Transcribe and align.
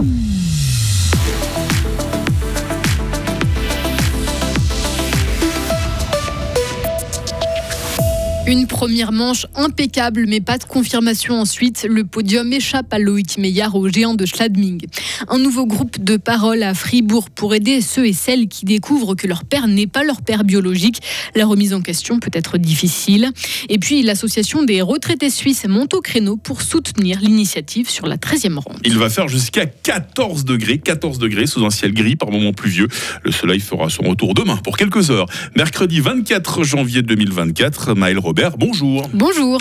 Mm. 0.00 0.37
Une 8.48 8.66
première 8.66 9.12
manche 9.12 9.44
impeccable, 9.56 10.24
mais 10.26 10.40
pas 10.40 10.56
de 10.56 10.64
confirmation 10.64 11.38
ensuite. 11.38 11.86
Le 11.86 12.04
podium 12.04 12.50
échappe 12.50 12.90
à 12.94 12.98
Loïc 12.98 13.36
Meillard 13.36 13.74
au 13.74 13.90
géant 13.90 14.14
de 14.14 14.24
Schladming. 14.24 14.86
Un 15.28 15.36
nouveau 15.36 15.66
groupe 15.66 16.02
de 16.02 16.16
parole 16.16 16.62
à 16.62 16.72
Fribourg 16.72 17.28
pour 17.28 17.54
aider 17.54 17.82
ceux 17.82 18.06
et 18.06 18.14
celles 18.14 18.48
qui 18.48 18.64
découvrent 18.64 19.14
que 19.14 19.26
leur 19.26 19.44
père 19.44 19.68
n'est 19.68 19.86
pas 19.86 20.02
leur 20.02 20.22
père 20.22 20.44
biologique. 20.44 21.02
La 21.34 21.44
remise 21.44 21.74
en 21.74 21.82
question 21.82 22.20
peut 22.20 22.30
être 22.32 22.56
difficile. 22.56 23.28
Et 23.68 23.78
puis 23.78 24.02
l'association 24.02 24.62
des 24.62 24.80
retraités 24.80 25.28
suisses 25.28 25.66
monte 25.68 25.92
au 25.92 26.00
créneau 26.00 26.38
pour 26.38 26.62
soutenir 26.62 27.20
l'initiative 27.20 27.90
sur 27.90 28.06
la 28.06 28.16
13e 28.16 28.54
ronde. 28.54 28.80
Il 28.82 28.96
va 28.96 29.10
faire 29.10 29.28
jusqu'à 29.28 29.66
14 29.66 30.46
degrés, 30.46 30.78
14 30.78 31.18
degrés 31.18 31.46
sous 31.46 31.66
un 31.66 31.70
ciel 31.70 31.92
gris 31.92 32.16
par 32.16 32.30
moments 32.30 32.54
pluvieux. 32.54 32.88
Le 33.24 33.30
soleil 33.30 33.60
fera 33.60 33.90
son 33.90 34.04
retour 34.04 34.32
demain 34.32 34.56
pour 34.56 34.78
quelques 34.78 35.10
heures. 35.10 35.26
Mercredi 35.54 36.00
24 36.00 36.64
janvier 36.64 37.02
2024, 37.02 37.92
Maël 37.92 38.18
Robert 38.18 38.37
bonjour. 38.56 39.02
Bonjour. 39.12 39.60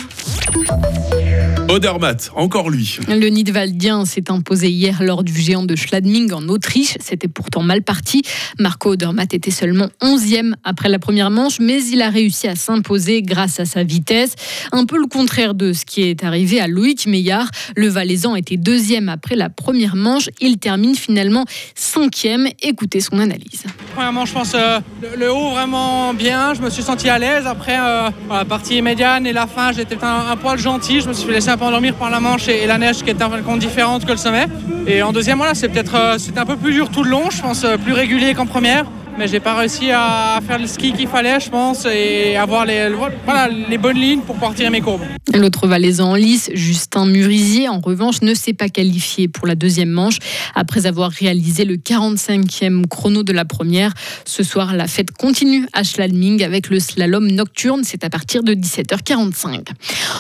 Odermatt, 1.69 2.31
encore 2.33 2.69
lui. 2.69 2.97
Le 3.09 3.27
Nidwaldien 3.27 4.05
s'est 4.05 4.31
imposé 4.31 4.69
hier 4.69 5.03
lors 5.03 5.23
du 5.23 5.33
géant 5.33 5.65
de 5.65 5.75
Schladming 5.75 6.31
en 6.31 6.47
Autriche. 6.47 6.95
C'était 7.01 7.27
pourtant 7.27 7.61
mal 7.61 7.81
parti. 7.81 8.21
Marco 8.57 8.91
Odermatt 8.91 9.33
était 9.33 9.51
seulement 9.51 9.89
11e 10.01 10.53
après 10.63 10.87
la 10.87 10.97
première 10.97 11.29
manche, 11.29 11.59
mais 11.59 11.83
il 11.83 12.01
a 12.01 12.09
réussi 12.09 12.47
à 12.47 12.55
s'imposer 12.55 13.21
grâce 13.21 13.59
à 13.59 13.65
sa 13.65 13.83
vitesse. 13.83 14.35
Un 14.71 14.85
peu 14.85 14.97
le 14.97 15.07
contraire 15.07 15.55
de 15.55 15.73
ce 15.73 15.83
qui 15.83 16.03
est 16.03 16.23
arrivé 16.23 16.61
à 16.61 16.67
Loïc 16.67 17.05
Meillard. 17.05 17.49
Le 17.75 17.89
Valaisan 17.89 18.37
était 18.37 18.57
deuxième 18.57 19.09
après 19.09 19.35
la 19.35 19.49
première 19.49 19.97
manche. 19.97 20.29
Il 20.39 20.59
termine 20.59 20.95
finalement 20.95 21.43
cinquième. 21.75 22.47
Écoutez 22.61 23.01
son 23.01 23.19
analyse. 23.19 23.65
Premièrement, 23.93 24.25
je 24.25 24.33
pense 24.33 24.53
euh, 24.53 24.79
le, 25.17 25.33
haut 25.33 25.51
vraiment 25.51 26.13
bien. 26.13 26.53
Je 26.53 26.61
me 26.61 26.69
suis 26.69 26.83
senti 26.83 27.09
à 27.09 27.19
l'aise. 27.19 27.45
Après, 27.45 27.77
euh, 27.77 28.09
la 28.29 28.45
partie 28.45 28.81
médiane 28.81 29.27
et 29.27 29.33
la 29.33 29.47
fin, 29.47 29.73
j'étais 29.73 30.01
un, 30.01 30.31
un 30.31 30.37
poil 30.37 30.57
gentil. 30.57 31.01
Je 31.01 31.09
me 31.09 31.13
suis 31.13 31.29
laissé 31.29 31.49
un 31.49 31.56
peu 31.57 31.65
endormir 31.65 31.95
par 31.95 32.09
la 32.09 32.19
Manche 32.19 32.47
et, 32.47 32.65
la 32.65 32.77
neige 32.77 33.03
qui 33.03 33.09
était 33.09 33.23
un 33.23 33.29
peu 33.29 33.57
différente 33.57 34.05
que 34.05 34.11
le 34.11 34.17
sommet. 34.17 34.47
Et 34.85 35.01
en 35.01 35.11
deuxième, 35.11 35.37
voilà, 35.37 35.53
c'est 35.53 35.69
peut-être 35.69 35.95
euh, 35.95 36.17
un 36.35 36.45
peu 36.45 36.55
plus 36.55 36.73
dur 36.73 36.89
tout 36.89 37.03
le 37.03 37.09
long, 37.09 37.29
je 37.29 37.41
pense, 37.41 37.63
euh, 37.63 37.77
plus 37.77 37.93
régulier 37.93 38.33
qu'en 38.33 38.45
première 38.45 38.85
mais 39.17 39.27
j'ai 39.27 39.39
pas 39.39 39.55
réussi 39.55 39.91
à 39.91 40.39
faire 40.45 40.59
le 40.59 40.67
ski 40.67 40.93
qu'il 40.93 41.07
fallait, 41.07 41.39
je 41.39 41.49
pense, 41.49 41.85
et 41.85 42.35
avoir 42.35 42.65
les, 42.65 42.89
voilà, 43.25 43.47
les 43.47 43.77
bonnes 43.77 43.97
lignes 43.97 44.21
pour 44.21 44.35
pouvoir 44.35 44.53
tirer 44.53 44.69
mes 44.69 44.81
courbes. 44.81 45.01
L'autre 45.33 45.67
valaisan 45.67 46.11
en 46.11 46.15
lice, 46.15 46.49
Justin 46.53 47.05
Murisier, 47.05 47.67
en 47.67 47.79
revanche, 47.79 48.21
ne 48.21 48.33
s'est 48.33 48.53
pas 48.53 48.69
qualifié 48.69 49.27
pour 49.27 49.47
la 49.47 49.55
deuxième 49.55 49.89
manche 49.89 50.19
après 50.55 50.85
avoir 50.85 51.11
réalisé 51.11 51.65
le 51.65 51.75
45e 51.75 52.87
chrono 52.87 53.23
de 53.23 53.33
la 53.33 53.45
première. 53.45 53.93
Ce 54.25 54.43
soir, 54.43 54.75
la 54.75 54.87
fête 54.87 55.11
continue 55.11 55.67
à 55.73 55.83
Schladming 55.83 56.43
avec 56.43 56.69
le 56.69 56.79
slalom 56.79 57.27
nocturne. 57.27 57.81
C'est 57.83 58.03
à 58.03 58.09
partir 58.09 58.43
de 58.43 58.53
17h45. 58.53 59.67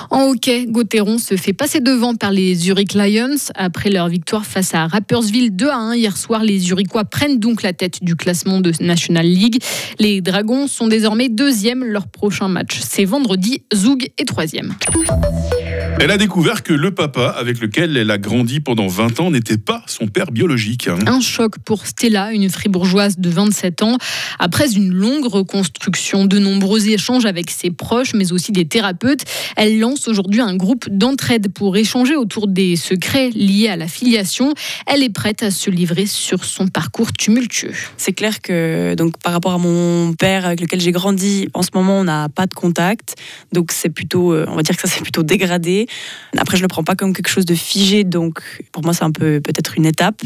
En 0.09 0.29
hockey, 0.29 0.65
Gauthieron 0.67 1.17
se 1.19 1.37
fait 1.37 1.53
passer 1.53 1.79
devant 1.79 2.15
par 2.15 2.31
les 2.31 2.55
Zurich 2.55 2.93
Lions 2.93 3.37
après 3.55 3.89
leur 3.89 4.09
victoire 4.09 4.45
face 4.45 4.73
à 4.73 4.87
Rappersville 4.87 5.55
2 5.55 5.69
à 5.69 5.77
1 5.77 5.95
hier 5.95 6.17
soir. 6.17 6.43
Les 6.43 6.59
Zurichois 6.59 7.05
prennent 7.05 7.39
donc 7.39 7.63
la 7.63 7.73
tête 7.73 8.03
du 8.03 8.15
classement 8.15 8.59
de 8.59 8.71
National 8.87 9.25
League. 9.25 9.61
Les 9.99 10.21
Dragons 10.21 10.67
sont 10.67 10.87
désormais 10.87 11.29
deuxième. 11.29 11.83
Leur 11.83 12.07
prochain 12.07 12.47
match, 12.47 12.79
c'est 12.81 13.05
vendredi. 13.05 13.63
Zoug 13.73 14.09
est 14.17 14.25
troisième. 14.25 14.73
Elle 15.99 16.11
a 16.11 16.17
découvert 16.17 16.61
que 16.61 16.73
le 16.73 16.91
papa 16.91 17.29
avec 17.39 17.59
lequel 17.59 17.97
elle 17.97 18.11
a 18.11 18.19
grandi 18.19 18.59
pendant 18.59 18.85
20 18.85 19.19
ans 19.19 19.31
n'était 19.31 19.57
pas 19.57 19.81
son 19.87 20.05
père 20.07 20.31
biologique. 20.31 20.87
Un 21.07 21.19
choc 21.19 21.57
pour 21.65 21.87
Stella, 21.87 22.31
une 22.33 22.51
fribourgeoise 22.51 23.17
de 23.17 23.29
27 23.31 23.81
ans. 23.81 23.97
Après 24.37 24.71
une 24.73 24.93
longue 24.93 25.25
reconstruction, 25.25 26.25
de 26.25 26.37
nombreux 26.37 26.87
échanges 26.87 27.25
avec 27.25 27.49
ses 27.49 27.71
proches, 27.71 28.13
mais 28.13 28.31
aussi 28.31 28.51
des 28.51 28.65
thérapeutes, 28.65 29.23
elle 29.55 29.79
lance 29.79 30.07
aujourd'hui 30.07 30.39
un 30.39 30.55
groupe 30.55 30.87
d'entraide 30.87 31.51
pour 31.51 31.75
échanger 31.77 32.15
autour 32.15 32.47
des 32.47 32.75
secrets 32.75 33.31
liés 33.31 33.67
à 33.67 33.75
la 33.75 33.87
filiation. 33.87 34.53
Elle 34.85 35.01
est 35.01 35.09
prête 35.09 35.41
à 35.41 35.49
se 35.49 35.71
livrer 35.71 36.05
sur 36.05 36.45
son 36.45 36.67
parcours 36.67 37.11
tumultueux. 37.11 37.73
C'est 37.97 38.13
clair 38.13 38.41
que 38.41 38.93
donc 38.93 39.17
par 39.23 39.33
rapport 39.33 39.53
à 39.53 39.57
mon 39.57 40.13
père 40.13 40.45
avec 40.45 40.61
lequel 40.61 40.79
j'ai 40.79 40.91
grandi, 40.91 41.49
en 41.55 41.63
ce 41.63 41.69
moment 41.73 41.99
on 41.99 42.03
n'a 42.03 42.29
pas 42.29 42.45
de 42.45 42.53
contact, 42.53 43.15
donc 43.51 43.71
c'est 43.71 43.89
plutôt, 43.89 44.31
euh, 44.31 44.45
on 44.47 44.55
va 44.55 44.61
dire 44.61 44.75
que 44.75 44.87
ça 44.87 44.87
s'est 44.87 45.01
plutôt 45.01 45.23
dégradé. 45.23 45.86
Après, 46.37 46.57
je 46.57 46.61
le 46.61 46.67
prends 46.67 46.83
pas 46.83 46.95
comme 46.95 47.13
quelque 47.13 47.29
chose 47.29 47.45
de 47.45 47.55
figé, 47.55 48.03
donc 48.03 48.41
pour 48.71 48.83
moi, 48.83 48.93
c'est 48.93 49.03
un 49.03 49.11
peu 49.11 49.41
peut-être 49.41 49.77
une 49.77 49.85
étape. 49.85 50.21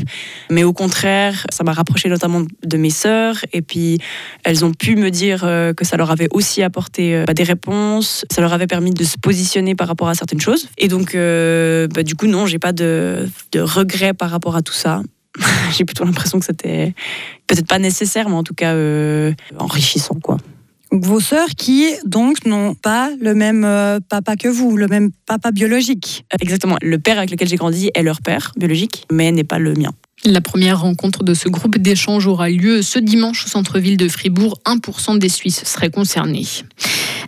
Mais 0.49 0.63
au 0.63 0.73
contraire, 0.73 1.45
ça 1.51 1.63
m'a 1.63 1.73
rapproché 1.73 2.09
notamment 2.09 2.43
de 2.63 2.77
mes 2.77 2.89
sœurs, 2.89 3.37
et 3.53 3.61
puis 3.61 3.99
elles 4.43 4.65
ont 4.65 4.73
pu 4.73 4.95
me 4.95 5.09
dire 5.09 5.43
euh, 5.43 5.73
que 5.73 5.85
ça 5.85 5.97
leur 5.97 6.11
avait 6.11 6.27
aussi 6.31 6.63
apporté 6.63 7.15
euh, 7.15 7.25
bah, 7.25 7.33
des 7.33 7.43
réponses, 7.43 8.25
ça 8.31 8.41
leur 8.41 8.53
avait 8.53 8.67
permis 8.67 8.91
de 8.91 9.03
se 9.03 9.17
positionner 9.17 9.75
par 9.75 9.87
rapport 9.87 10.09
à 10.09 10.15
certaines 10.15 10.41
choses. 10.41 10.67
Et 10.77 10.87
donc, 10.87 11.15
euh, 11.15 11.87
bah, 11.87 12.03
du 12.03 12.15
coup, 12.15 12.27
non, 12.27 12.45
j'ai 12.45 12.59
pas 12.59 12.71
de 12.73 13.27
regrets 13.55 14.13
par 14.13 14.29
rapport 14.29 14.55
à 14.55 14.61
tout 14.61 14.73
ça. 14.73 15.01
j'ai 15.77 15.85
plutôt 15.85 16.03
l'impression 16.03 16.39
que 16.39 16.45
c'était 16.45 16.93
peut-être 17.47 17.67
pas 17.67 17.79
nécessaire, 17.79 18.27
mais 18.27 18.35
en 18.35 18.43
tout 18.43 18.53
cas 18.53 18.75
enrichissant, 19.57 20.15
quoi 20.21 20.37
vos 20.91 21.19
sœurs 21.19 21.49
qui 21.57 21.87
donc 22.05 22.45
n'ont 22.45 22.75
pas 22.75 23.09
le 23.19 23.33
même 23.33 23.63
euh, 23.63 23.99
papa 24.07 24.35
que 24.35 24.47
vous, 24.47 24.75
le 24.77 24.87
même 24.87 25.11
papa 25.25 25.51
biologique. 25.51 26.25
Exactement. 26.41 26.77
Le 26.81 26.99
père 26.99 27.17
avec 27.17 27.31
lequel 27.31 27.47
j'ai 27.47 27.55
grandi 27.55 27.89
est 27.93 28.03
leur 28.03 28.21
père 28.21 28.51
biologique, 28.57 29.05
mais 29.11 29.31
n'est 29.31 29.43
pas 29.43 29.59
le 29.59 29.73
mien. 29.73 29.91
La 30.23 30.41
première 30.41 30.81
rencontre 30.81 31.23
de 31.23 31.33
ce 31.33 31.49
groupe 31.49 31.77
d'échange 31.77 32.27
aura 32.27 32.49
lieu 32.49 32.83
ce 32.83 32.99
dimanche 32.99 33.45
au 33.45 33.49
centre-ville 33.49 33.97
de 33.97 34.07
Fribourg. 34.07 34.59
1% 34.65 35.17
des 35.17 35.29
Suisses 35.29 35.63
seraient 35.63 35.89
concernés. 35.89 36.45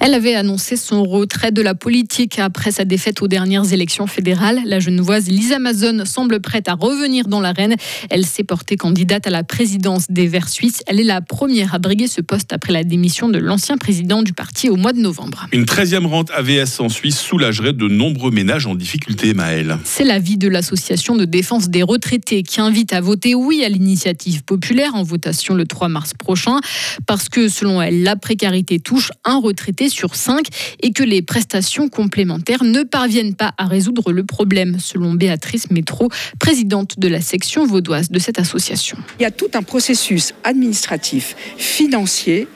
Elle 0.05 0.15
avait 0.15 0.35
annoncé 0.35 0.75
son 0.75 1.03
retrait 1.03 1.53
de 1.53 1.61
la 1.61 1.75
politique 1.75 2.37
après 2.37 2.73
sa 2.73 2.83
défaite 2.83 3.21
aux 3.21 3.29
dernières 3.29 3.71
élections 3.71 4.05
fédérales. 4.05 4.59
La 4.65 4.81
genevoise 4.81 5.29
Lisa 5.29 5.59
Mazon 5.59 6.03
semble 6.03 6.41
prête 6.41 6.67
à 6.67 6.73
revenir 6.73 7.29
dans 7.29 7.39
l'arène. 7.39 7.77
Elle 8.09 8.25
s'est 8.25 8.43
portée 8.43 8.75
candidate 8.75 9.27
à 9.27 9.29
la 9.29 9.45
présidence 9.45 10.07
des 10.11 10.27
Verts 10.27 10.49
suisses. 10.49 10.81
Elle 10.87 10.99
est 10.99 11.05
la 11.05 11.21
première 11.21 11.73
à 11.73 11.79
briguer 11.79 12.07
ce 12.07 12.19
poste 12.19 12.51
après 12.51 12.73
la 12.73 12.83
démission 12.83 13.29
de 13.29 13.39
l'ancien 13.39 13.77
président 13.77 14.23
du 14.23 14.33
parti 14.33 14.69
au 14.69 14.75
mois 14.75 14.91
de 14.91 14.99
novembre. 14.99 15.47
Une 15.53 15.63
13e 15.63 16.05
rente 16.05 16.31
AVS 16.31 16.81
en 16.81 16.89
Suisse 16.89 17.17
soulagerait 17.17 17.71
de 17.71 17.87
nombreux 17.87 18.31
ménages 18.31 18.67
en 18.67 18.75
difficulté, 18.75 19.33
Maëlle. 19.33 19.77
C'est 19.85 20.03
l'avis 20.03 20.37
de 20.37 20.49
l'association 20.49 21.15
de 21.15 21.23
défense 21.23 21.69
des 21.69 21.81
retraités 21.81 22.43
qui 22.43 22.59
invite 22.59 22.91
à 22.91 22.99
voter 22.99 23.35
oui 23.35 23.63
à 23.63 23.69
l'initiative 23.69 24.43
populaire 24.43 24.95
en 24.95 25.03
votation 25.03 25.55
le 25.55 25.65
3 25.65 25.87
mars 25.87 26.11
prochain 26.13 26.59
parce 27.07 27.29
que 27.29 27.47
selon 27.47 27.81
elle, 27.81 28.03
la 28.03 28.17
précarité 28.17 28.81
touche 28.81 29.13
un 29.23 29.39
retraité 29.39 29.87
sur 29.93 30.15
5 30.15 30.47
et 30.81 30.91
que 30.91 31.03
les 31.03 31.21
prestations 31.21 31.87
complémentaires 31.87 32.63
ne 32.63 32.83
parviennent 32.83 33.35
pas 33.35 33.53
à 33.57 33.65
résoudre 33.65 34.11
le 34.11 34.23
problème, 34.23 34.77
selon 34.79 35.13
Béatrice 35.13 35.71
Métro, 35.71 36.09
présidente 36.39 36.99
de 36.99 37.07
la 37.07 37.21
section 37.21 37.65
vaudoise 37.65 38.09
de 38.09 38.19
cette 38.19 38.39
association. 38.39 38.97
Il 39.19 39.23
y 39.23 39.25
a 39.25 39.31
tout 39.31 39.49
un 39.53 39.63
processus 39.63 40.33
administratif, 40.43 41.35
financier, 41.57 42.47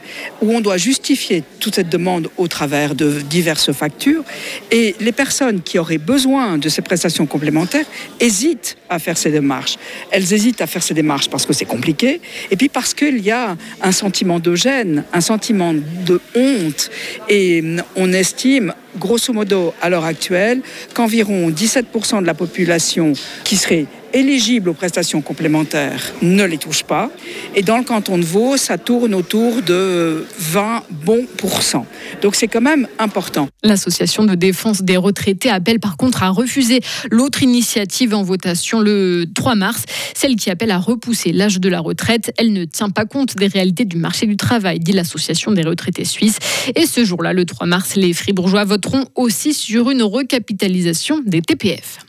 où 0.42 0.52
on 0.52 0.62
doit 0.62 0.78
justifier 0.78 1.44
toute 1.59 1.75
cette 1.75 1.90
demande 1.90 2.30
au 2.38 2.48
travers 2.48 2.96
de 2.96 3.22
diverses 3.22 3.72
factures 3.72 4.24
et 4.72 4.96
les 5.00 5.12
personnes 5.12 5.62
qui 5.62 5.80
auraient 5.80 5.98
besoin 5.98 6.58
de 6.58 6.69
ces 6.69 6.81
prestations 6.81 7.25
complémentaires 7.25 7.86
hésitent 8.19 8.78
à 8.90 9.00
faire 9.00 9.18
ces 9.18 9.31
démarches. 9.31 9.75
Elles 10.12 10.34
hésitent 10.34 10.62
à 10.62 10.68
faire 10.68 10.84
ces 10.84 10.94
démarches 10.94 11.30
parce 11.30 11.46
que 11.46 11.54
c'est 11.54 11.66
compliqué 11.66 12.22
et 12.52 12.56
puis 12.56 12.69
parce 12.69 12.94
qu'il 12.94 13.19
y 13.19 13.31
a 13.31 13.58
un 13.81 13.92
sentiment 13.92 14.40
de 14.40 14.56
gêne, 14.56 15.04
un 15.14 15.22
sentiment 15.22 15.74
de 15.74 16.19
honte 16.36 16.90
et 17.29 17.63
on 17.95 18.13
estime 18.13 18.73
grosso 18.97 19.33
modo 19.33 19.73
à 19.81 19.89
l'heure 19.89 20.05
actuelle 20.05 20.61
qu'environ 20.93 21.49
17% 21.49 22.21
de 22.21 22.25
la 22.25 22.33
population 22.33 23.13
qui 23.43 23.57
serait 23.57 23.85
éligibles 24.17 24.69
aux 24.69 24.73
prestations 24.73 25.22
complémentaires 25.22 26.13
ne 26.21 26.44
les 26.44 26.57
touchent 26.57 26.83
pas. 26.83 27.12
Et 27.56 27.62
dans 27.62 27.77
le 27.77 27.83
canton 27.83 28.18
de 28.18 28.25
Vaud, 28.25 28.57
ça 28.57 28.77
tourne 28.77 29.13
autour 29.13 29.62
de 29.62 30.25
20 30.39 30.83
bons 30.89 31.25
pourcents. 31.38 31.86
Donc 32.21 32.36
c'est 32.36 32.47
quand 32.47 32.62
même 32.62 32.88
important. 32.97 33.47
L'association 33.63 34.24
de 34.24 34.33
défense 34.33 34.81
des 34.81 34.97
retraités 34.97 35.50
appelle 35.50 35.80
par 35.80 35.97
contre 35.97 36.24
à 36.24 36.30
refuser 36.30 36.81
l'autre 37.12 37.44
initiative 37.44 38.15
en 38.15 38.24
votation 38.24 38.80
le 38.80 39.25
3 39.36 39.56
mars, 39.56 39.83
celle 40.15 40.36
qui 40.36 40.50
appelle 40.50 40.71
à 40.71 40.80
repousser 40.80 41.31
l'âge 41.31 41.59
de 41.59 41.69
la 41.69 41.80
retraite. 41.80 42.33
Elle 42.38 42.53
ne 42.53 42.65
tient 42.65 42.89
pas 42.89 43.06
compte 43.06 43.36
des 43.36 43.47
réalités 43.47 43.86
du 43.86 43.97
marché 43.97 44.25
du 44.25 44.36
travail, 44.36 44.80
dit 44.80 44.94
l'association 44.94 45.51
des 45.51 45.63
retraités 45.63 46.06
suisses. 46.06 46.39
Et 46.75 46.86
ce 46.86 47.06
jour-là, 47.06 47.33
le 47.33 47.45
3 47.45 47.68
mars, 47.68 47.95
les 47.95 48.13
fribourgeois 48.13 48.63
voteront 48.63 49.06
aussi 49.15 49.53
sur 49.53 49.92
une 49.92 50.01
recapitalisation 50.01 51.21
des 51.25 51.42
TPF. 51.42 52.00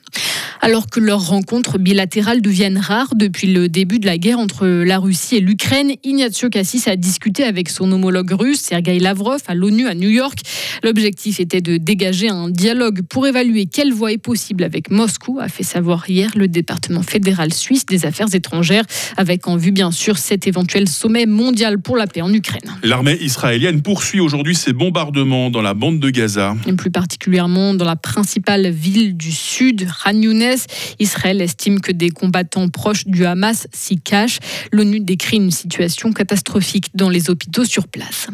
Alors 0.60 0.88
que 0.88 0.98
leurs 1.00 1.28
rencontres 1.28 1.78
bilatérales 1.78 2.42
deviennent 2.42 2.78
rares 2.78 3.14
depuis 3.14 3.52
le 3.52 3.68
début 3.68 4.00
de 4.00 4.06
la 4.06 4.18
guerre 4.18 4.38
entre 4.38 4.66
la 4.66 4.98
Russie 4.98 5.36
et 5.36 5.40
l'Ukraine, 5.40 5.92
Ignacio 6.02 6.48
Cassis 6.50 6.88
a 6.88 6.96
discuté 6.96 7.44
avec 7.44 7.68
son 7.68 7.90
homologue 7.92 8.32
russe, 8.32 8.60
Sergei 8.60 8.98
Lavrov, 8.98 9.40
à 9.46 9.54
l'ONU 9.54 9.86
à 9.86 9.94
New 9.94 10.10
York. 10.10 10.38
L'objectif 10.82 11.38
était 11.40 11.60
de 11.60 11.76
dégager 11.76 12.28
un 12.28 12.50
dialogue 12.50 13.02
pour 13.08 13.26
évaluer 13.26 13.66
quelle 13.66 13.92
voie 13.92 14.12
est 14.12 14.18
possible 14.18 14.64
avec 14.64 14.90
Moscou, 14.90 15.38
a 15.40 15.48
fait 15.48 15.62
savoir 15.62 16.08
hier 16.10 16.30
le 16.36 16.48
département 16.48 17.02
fédéral 17.02 17.52
suisse 17.52 17.86
des 17.86 18.04
affaires 18.04 18.34
étrangères, 18.34 18.84
avec 19.16 19.46
en 19.46 19.56
vue 19.56 19.72
bien 19.72 19.90
sûr 19.90 20.18
cet 20.18 20.46
éventuel 20.46 20.88
sommet 20.88 21.26
mondial 21.26 21.78
pour 21.78 21.96
la 21.96 22.06
paix 22.06 22.22
en 22.22 22.32
Ukraine. 22.32 22.76
L'armée 22.82 23.16
israélienne 23.20 23.82
poursuit 23.82 24.20
aujourd'hui 24.20 24.54
ses 24.54 24.72
bombardements 24.72 25.50
dans 25.50 25.62
la 25.62 25.74
bande 25.74 26.00
de 26.00 26.10
Gaza. 26.10 26.56
Et 26.66 26.72
plus 26.72 26.90
particulièrement 26.90 27.74
dans 27.74 27.84
la 27.84 27.96
principale 27.96 28.68
ville 28.70 29.16
du 29.16 29.32
sud, 29.32 29.86
Khan 30.02 30.20
Younes. 30.20 30.58
Israël 30.98 31.40
estime 31.40 31.80
que 31.80 31.92
des 31.92 32.10
combattants 32.10 32.68
proches 32.68 33.06
du 33.06 33.24
Hamas 33.24 33.66
s'y 33.72 33.98
cachent. 34.00 34.38
L'ONU 34.72 35.00
décrit 35.00 35.36
une 35.36 35.50
situation 35.50 36.12
catastrophique 36.12 36.86
dans 36.94 37.10
les 37.10 37.30
hôpitaux 37.30 37.64
sur 37.64 37.88
place. 37.88 38.28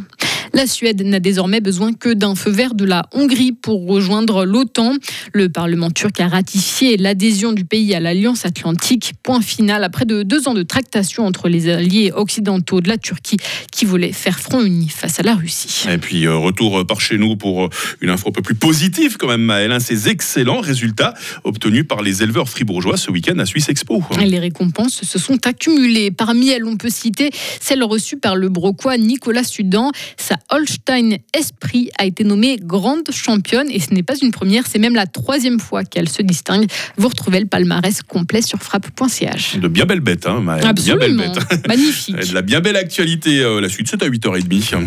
La 0.55 0.69
Suède 0.69 1.03
n'a 1.03 1.19
désormais 1.19 1.61
besoin 1.61 1.93
que 1.93 2.15
d'un 2.15 2.37
feu 2.37 2.51
vert 2.53 2.75
de 2.75 2.85
la 2.85 3.07
Hongrie 3.13 3.51
pour 3.51 3.89
rejoindre 3.89 4.45
l'OTAN. 4.45 4.93
Le 5.33 5.49
Parlement 5.49 5.91
turc 5.91 6.21
a 6.21 6.29
ratifié 6.29 6.97
l'adhésion 6.97 7.53
du 7.53 7.65
pays 7.65 7.93
à 7.93 7.99
l'Alliance 7.99 8.47
Atlantique. 8.47 9.15
Point 9.25 9.41
final 9.41 9.83
après 9.83 10.05
de 10.05 10.23
deux 10.23 10.47
ans 10.47 10.55
de 10.55 10.63
tractation 10.63 11.27
entre 11.27 11.49
les 11.49 11.69
alliés 11.69 12.13
occidentaux 12.15 12.81
de 12.81 12.89
la 12.89 12.99
Turquie 12.99 13.39
qui 13.73 13.85
voulaient 13.85 14.13
faire 14.13 14.39
front 14.39 14.63
uni 14.63 14.89
face 14.89 15.19
à 15.19 15.25
la 15.25 15.35
Russie. 15.35 15.87
Et 15.91 15.99
puis 15.99 16.25
euh, 16.25 16.37
retour 16.37 16.87
par 16.87 17.01
chez 17.01 17.19
nous 17.19 17.35
pour 17.35 17.65
euh, 17.65 17.69
une 18.01 18.11
info 18.11 18.29
un 18.29 18.33
peu 18.33 18.43
plus 18.43 18.55
positive 18.55 19.17
quand 19.17 19.27
même 19.27 19.43
Maël, 19.43 19.73
hein, 19.73 19.81
ces 19.81 20.09
excellents 20.09 20.61
résultats 20.61 21.15
obtenus 21.43 21.85
par 21.89 22.01
les 22.01 22.23
éleveurs 22.23 22.49
fribourgeois 22.49 22.97
ce 22.97 23.11
week-end 23.11 23.41
à 23.41 23.45
Suisse 23.47 23.69
Expo. 23.71 24.05
Les 24.25 24.39
récompenses 24.39 25.03
se 25.03 25.19
sont 25.19 25.49
accumulées. 25.49 26.13
Parmi 26.13 26.51
elles, 26.51 26.65
on 26.65 26.77
peut 26.77 26.91
citer 26.91 27.31
celle 27.61 27.83
reçue 27.83 28.19
par 28.19 28.37
le 28.37 28.49
broquois 28.49 28.99
Nicolas 28.99 29.43
Sudan. 29.43 29.91
Sa 30.17 30.37
Holstein 30.51 31.17
Esprit 31.33 31.91
a 31.99 32.05
été 32.05 32.25
nommée 32.25 32.59
grande 32.61 33.11
championne 33.11 33.69
et 33.71 33.81
ce 33.81 33.93
n'est 33.95 34.03
pas 34.03 34.15
une 34.21 34.31
première, 34.31 34.67
c'est 34.67 34.79
même 34.79 34.95
la 34.95 35.07
troisième 35.07 35.61
fois 35.61 35.85
qu'elle 35.85 36.09
se 36.09 36.23
distingue. 36.23 36.67
Vous 36.97 37.09
retrouvez 37.09 37.41
le 37.41 37.47
palmarès 37.47 38.03
complet 38.03 38.43
sur 38.43 38.59
frappe.ch. 38.61 39.57
De 39.59 39.69
bien 39.69 39.87
belles 39.87 40.01
bêtes, 40.01 40.27
hein, 40.27 40.41
Maël. 40.41 40.67
Absolument. 40.67 41.25
Bien 41.25 41.33
belles 41.33 41.47
bêtes. 41.49 41.67
Magnifique. 41.69 42.17
Et 42.21 42.27
de 42.27 42.35
la 42.35 42.43
bien 42.43 42.61
belle 42.61 42.77
actualité. 42.77 43.41
euh, 43.41 43.61
la 43.61 43.69
suite, 43.69 43.89
c'est 43.91 44.03
à 44.03 44.09
8h30. 44.09 44.85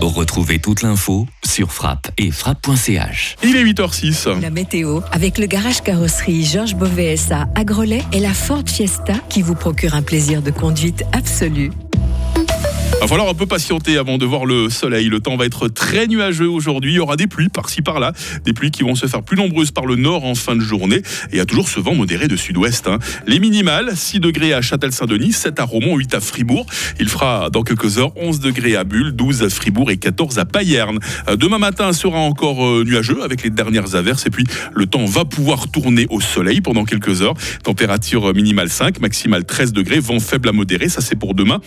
Retrouvez 0.00 0.58
toute 0.58 0.80
l'info 0.82 1.26
sur 1.44 1.72
frappe 1.72 2.10
et 2.16 2.30
frappe.ch. 2.30 3.36
Il 3.42 3.54
est 3.56 3.64
8h06. 3.64 4.40
La 4.40 4.50
météo 4.50 5.00
avec 5.12 5.36
le 5.36 5.46
garage 5.46 5.82
carrosserie 5.82 6.44
Georges 6.44 6.74
Beauvais 6.74 7.16
SA 7.16 7.48
à 7.54 7.64
Grelais 7.64 8.02
et 8.12 8.20
la 8.20 8.32
Ford 8.32 8.62
Fiesta 8.66 9.14
qui 9.28 9.42
vous 9.42 9.54
procure 9.54 9.94
un 9.94 10.02
plaisir 10.02 10.40
de 10.40 10.50
conduite 10.50 11.04
absolu. 11.12 11.70
Va 13.00 13.06
falloir 13.06 13.30
un 13.30 13.34
peu 13.34 13.46
patienter 13.46 13.96
avant 13.96 14.18
de 14.18 14.26
voir 14.26 14.44
le 14.44 14.68
soleil. 14.68 15.08
Le 15.08 15.20
temps 15.20 15.36
va 15.36 15.46
être 15.46 15.68
très 15.68 16.06
nuageux 16.06 16.48
aujourd'hui. 16.48 16.92
Il 16.92 16.96
y 16.96 17.00
aura 17.00 17.16
des 17.16 17.26
pluies 17.26 17.48
par-ci 17.48 17.80
par-là. 17.80 18.12
Des 18.44 18.52
pluies 18.52 18.70
qui 18.70 18.82
vont 18.82 18.94
se 18.94 19.06
faire 19.06 19.22
plus 19.22 19.38
nombreuses 19.38 19.70
par 19.70 19.86
le 19.86 19.96
nord 19.96 20.26
en 20.26 20.34
fin 20.34 20.54
de 20.54 20.60
journée. 20.60 20.96
Et 20.98 21.02
il 21.32 21.36
y 21.38 21.40
a 21.40 21.46
toujours 21.46 21.70
ce 21.70 21.80
vent 21.80 21.94
modéré 21.94 22.28
de 22.28 22.36
sud-ouest. 22.36 22.88
hein. 22.88 22.98
Les 23.26 23.40
minimales, 23.40 23.96
6 23.96 24.20
degrés 24.20 24.52
à 24.52 24.60
Châtel-Saint-Denis, 24.60 25.32
7 25.32 25.58
à 25.60 25.64
Romont, 25.64 25.96
8 25.96 26.14
à 26.14 26.20
Fribourg. 26.20 26.66
Il 27.00 27.08
fera 27.08 27.48
dans 27.48 27.62
quelques 27.62 27.96
heures 27.96 28.12
11 28.16 28.38
degrés 28.38 28.76
à 28.76 28.84
Bulle, 28.84 29.12
12 29.12 29.44
à 29.44 29.48
Fribourg 29.48 29.90
et 29.90 29.96
14 29.96 30.38
à 30.38 30.44
Payerne. 30.44 30.98
Euh, 31.28 31.36
Demain 31.36 31.58
matin 31.58 31.94
sera 31.94 32.18
encore 32.18 32.66
euh, 32.66 32.84
nuageux 32.84 33.22
avec 33.22 33.42
les 33.42 33.50
dernières 33.50 33.94
averses. 33.94 34.26
Et 34.26 34.30
puis 34.30 34.44
le 34.74 34.84
temps 34.84 35.06
va 35.06 35.24
pouvoir 35.24 35.70
tourner 35.70 36.06
au 36.10 36.20
soleil 36.20 36.60
pendant 36.60 36.84
quelques 36.84 37.22
heures. 37.22 37.34
Température 37.64 38.34
minimale 38.34 38.68
5, 38.68 39.00
maximale 39.00 39.46
13 39.46 39.72
degrés. 39.72 40.00
Vent 40.00 40.20
faible 40.20 40.50
à 40.50 40.52
modéré. 40.52 40.90
Ça, 40.90 41.00
c'est 41.00 41.16
pour 41.16 41.34
demain. 41.34 41.60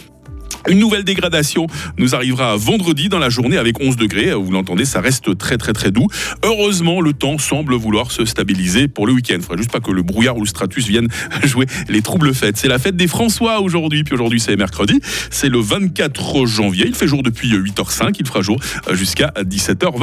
Une 0.69 0.79
nouvelle 0.79 1.03
dégradation 1.03 1.67
nous 1.97 2.15
arrivera 2.15 2.55
vendredi 2.55 3.09
dans 3.09 3.19
la 3.19 3.29
journée 3.29 3.57
avec 3.57 3.81
11 3.81 3.97
degrés. 3.97 4.33
Vous 4.33 4.51
l'entendez, 4.51 4.85
ça 4.85 5.01
reste 5.01 5.37
très 5.37 5.57
très 5.57 5.73
très 5.73 5.91
doux. 5.91 6.07
Heureusement, 6.43 7.01
le 7.01 7.13
temps 7.13 7.37
semble 7.37 7.75
vouloir 7.75 8.11
se 8.11 8.25
stabiliser 8.25 8.87
pour 8.87 9.05
le 9.05 9.13
week-end. 9.13 9.35
Il 9.37 9.41
faudrait 9.41 9.57
juste 9.57 9.71
pas 9.71 9.79
que 9.79 9.91
le 9.91 10.03
brouillard 10.03 10.37
ou 10.37 10.41
le 10.41 10.47
stratus 10.47 10.87
viennent 10.87 11.09
jouer 11.43 11.65
les 11.89 12.01
troubles 12.01 12.33
fêtes. 12.33 12.57
C'est 12.57 12.67
la 12.67 12.79
fête 12.79 12.95
des 12.95 13.07
François 13.07 13.59
aujourd'hui. 13.61 14.03
Puis 14.03 14.13
aujourd'hui, 14.13 14.39
c'est 14.39 14.55
mercredi. 14.55 14.99
C'est 15.29 15.49
le 15.49 15.59
24 15.59 16.45
janvier. 16.45 16.85
Il 16.87 16.95
fait 16.95 17.07
jour 17.07 17.23
depuis 17.23 17.53
8h05. 17.53 18.15
Il 18.19 18.25
fera 18.25 18.41
jour 18.41 18.59
jusqu'à 18.91 19.33
17h20. 19.37 19.99